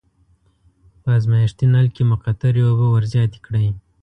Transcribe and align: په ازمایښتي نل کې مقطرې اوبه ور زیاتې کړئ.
په 1.01 1.09
ازمایښتي 1.17 1.65
نل 1.73 1.87
کې 1.95 2.03
مقطرې 2.11 2.61
اوبه 2.67 2.85
ور 2.89 3.03
زیاتې 3.13 3.39
کړئ. 3.45 3.67